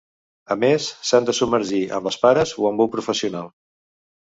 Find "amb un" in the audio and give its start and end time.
2.73-2.93